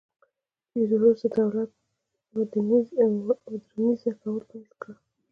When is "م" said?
2.33-2.35